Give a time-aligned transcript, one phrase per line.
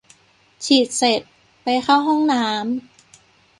[0.65, 1.21] ฉีดเสร็จ
[1.63, 2.63] ไปเข้าห้องน้ำ